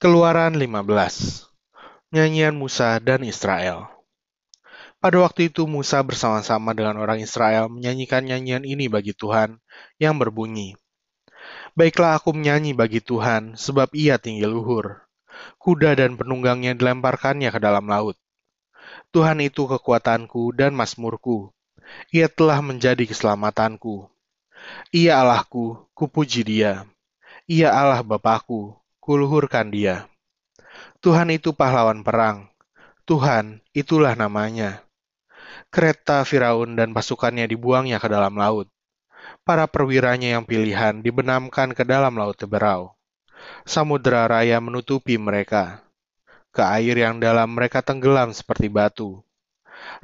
[0.00, 1.44] Keluaran 15
[2.08, 3.84] Nyanyian Musa dan Israel.
[4.96, 9.60] Pada waktu itu Musa bersama-sama dengan orang Israel menyanyikan nyanyian ini bagi Tuhan
[10.00, 10.72] yang berbunyi
[11.76, 15.04] Baiklah aku menyanyi bagi Tuhan sebab ia tinggi luhur.
[15.60, 18.16] Kuda dan penunggangnya dilemparkannya ke dalam laut.
[19.12, 21.52] Tuhan itu kekuatanku dan masmurku.
[22.08, 24.08] Ia telah menjadi keselamatanku.
[24.96, 26.88] Ia Allahku, kupuji dia.
[27.44, 28.79] Ia Allah Bapakku,
[29.10, 30.06] kuluhurkan dia.
[31.02, 32.46] Tuhan itu pahlawan perang.
[33.10, 34.86] Tuhan, itulah namanya.
[35.66, 38.70] Kereta Firaun dan pasukannya dibuangnya ke dalam laut.
[39.42, 42.94] Para perwiranya yang pilihan dibenamkan ke dalam laut Teberau.
[43.66, 45.82] Samudera raya menutupi mereka.
[46.54, 49.26] Ke air yang dalam mereka tenggelam seperti batu.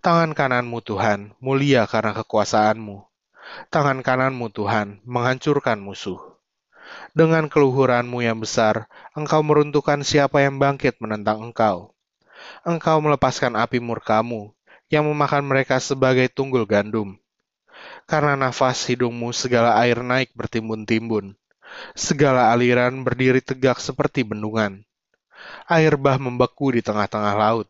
[0.00, 3.04] Tangan kananmu Tuhan, mulia karena kekuasaanmu.
[3.68, 6.33] Tangan kananmu Tuhan, menghancurkan musuh.
[7.14, 11.94] Dengan keluhuranmu yang besar, engkau meruntuhkan siapa yang bangkit menentang engkau.
[12.66, 14.50] Engkau melepaskan api murkamu,
[14.90, 17.14] yang memakan mereka sebagai tunggul gandum.
[18.10, 21.38] Karena nafas hidungmu segala air naik bertimbun-timbun.
[21.94, 24.82] Segala aliran berdiri tegak seperti bendungan.
[25.70, 27.68] Air bah membeku di tengah-tengah laut.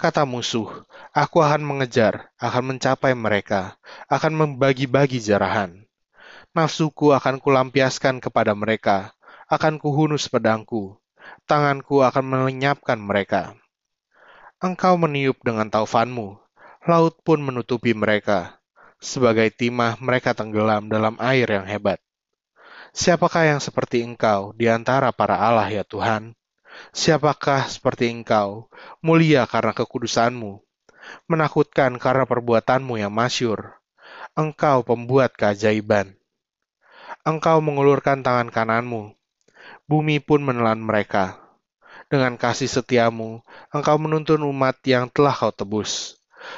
[0.00, 3.76] Kata musuh, aku akan mengejar, akan mencapai mereka,
[4.08, 5.89] akan membagi-bagi jarahan
[6.50, 9.14] nafsuku akan kulampiaskan kepada mereka,
[9.46, 10.98] akan kuhunus pedangku,
[11.46, 13.54] tanganku akan melenyapkan mereka.
[14.58, 16.36] Engkau meniup dengan taufanmu,
[16.90, 18.58] laut pun menutupi mereka.
[19.00, 22.02] Sebagai timah mereka tenggelam dalam air yang hebat.
[22.92, 26.36] Siapakah yang seperti engkau di antara para Allah ya Tuhan?
[26.92, 28.68] Siapakah seperti engkau,
[29.00, 30.60] mulia karena kekudusanmu,
[31.30, 33.80] menakutkan karena perbuatanmu yang masyur?
[34.36, 36.19] Engkau pembuat keajaiban
[37.20, 39.12] engkau mengulurkan tangan kananmu.
[39.84, 41.36] Bumi pun menelan mereka.
[42.08, 46.16] Dengan kasih setiamu, engkau menuntun umat yang telah kau tebus.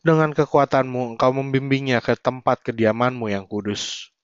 [0.00, 4.14] Dengan kekuatanmu, engkau membimbingnya ke tempat kediamanmu yang kudus.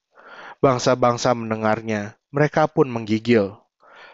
[0.63, 3.59] Bangsa-bangsa mendengarnya, mereka pun menggigil.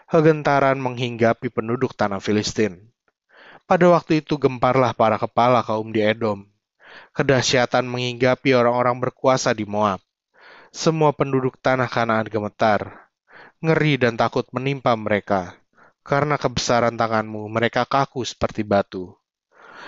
[0.09, 2.89] Kegentaran menghinggapi penduduk tanah Filistin.
[3.67, 6.47] Pada waktu itu gemparlah para kepala kaum di Edom.
[7.11, 9.99] Kedahsyatan menghinggapi orang-orang berkuasa di Moab
[10.77, 13.09] semua penduduk tanah Kanaan gemetar.
[13.65, 15.57] Ngeri dan takut menimpa mereka.
[16.05, 19.17] Karena kebesaran tanganmu, mereka kaku seperti batu.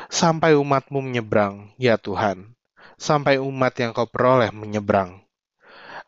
[0.10, 2.58] Sampai umatmu menyeberang, ya Tuhan.
[2.98, 5.22] Sampai umat yang kau peroleh menyeberang.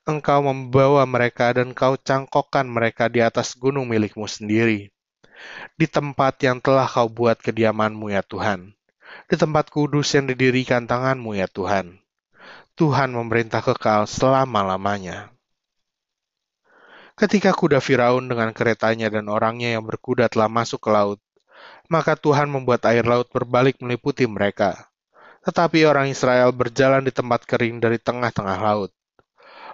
[0.02, 4.90] Engkau membawa mereka dan kau cangkokkan mereka di atas gunung milikmu sendiri.
[5.78, 8.74] Di tempat yang telah kau buat kediamanmu, ya Tuhan.
[9.30, 12.01] Di tempat kudus yang didirikan tanganmu, ya Tuhan
[12.82, 15.30] Tuhan memerintah kekal selama-lamanya.
[17.14, 21.22] Ketika kuda Firaun dengan keretanya dan orangnya yang berkuda telah masuk ke laut,
[21.94, 24.90] maka Tuhan membuat air laut berbalik meliputi mereka.
[25.46, 28.90] Tetapi orang Israel berjalan di tempat kering dari tengah-tengah laut.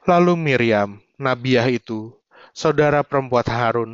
[0.04, 2.12] Lalu Miriam, Nabiah itu,
[2.52, 3.92] saudara perempuan Harun,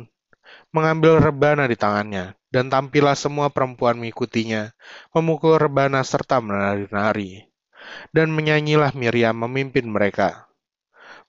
[0.74, 4.74] mengambil rebana di tangannya, dan tampillah semua perempuan mengikutinya,
[5.14, 7.53] memukul rebana serta menari-nari
[8.12, 10.48] dan menyanyilah Miriam memimpin mereka.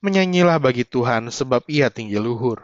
[0.04, 2.62] Menyanyilah bagi Tuhan sebab ia tinggi luhur.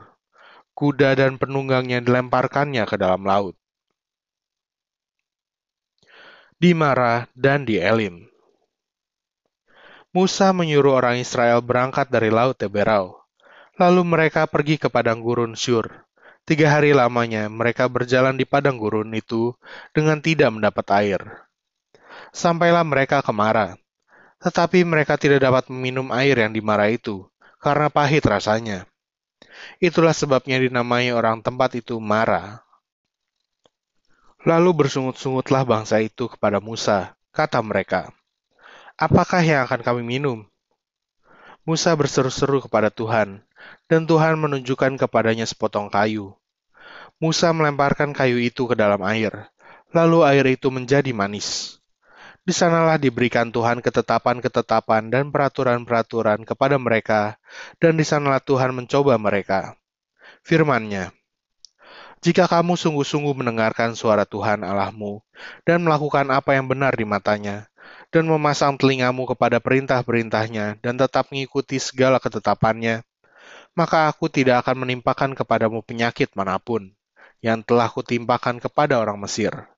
[0.78, 3.56] Kuda dan penunggangnya dilemparkannya ke dalam laut.
[6.62, 8.30] Di Mara dan di Elim.
[10.12, 13.16] Musa menyuruh orang Israel berangkat dari laut Teberau.
[13.80, 15.90] Lalu mereka pergi ke padang gurun Syur.
[16.46, 19.56] Tiga hari lamanya mereka berjalan di padang gurun itu
[19.96, 21.22] dengan tidak mendapat air.
[22.30, 23.81] Sampailah mereka ke Mara.
[24.42, 27.30] Tetapi mereka tidak dapat meminum air yang di Mara itu,
[27.62, 28.90] karena pahit rasanya.
[29.78, 32.66] Itulah sebabnya dinamai orang tempat itu Mara.
[34.42, 38.10] Lalu bersungut-sungutlah bangsa itu kepada Musa, kata mereka,
[39.02, 40.46] Apakah yang akan kami minum?
[41.66, 43.42] Musa berseru-seru kepada Tuhan,
[43.90, 46.34] dan Tuhan menunjukkan kepadanya sepotong kayu.
[47.18, 49.50] Musa melemparkan kayu itu ke dalam air,
[49.94, 51.81] lalu air itu menjadi manis.
[52.42, 57.38] Di sanalah diberikan Tuhan ketetapan-ketetapan dan peraturan-peraturan kepada mereka,
[57.78, 59.78] dan di sanalah Tuhan mencoba mereka.
[60.42, 61.14] Firman-Nya,
[62.26, 65.22] jika kamu sungguh-sungguh mendengarkan suara Tuhan Allahmu
[65.70, 67.70] dan melakukan apa yang benar di matanya,
[68.12, 73.08] dan memasang telingamu kepada perintah-perintahnya dan tetap mengikuti segala ketetapannya,
[73.72, 76.92] maka aku tidak akan menimpakan kepadamu penyakit mana pun
[77.40, 79.71] yang telah kutimpakan kepada orang Mesir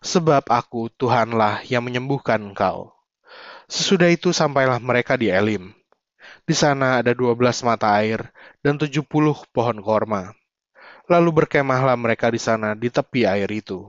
[0.00, 2.92] sebab aku Tuhanlah yang menyembuhkan engkau.
[3.70, 5.70] Sesudah itu sampailah mereka di Elim.
[6.42, 8.32] Di sana ada dua belas mata air
[8.64, 10.34] dan tujuh puluh pohon korma.
[11.06, 13.86] Lalu berkemahlah mereka di sana di tepi air itu.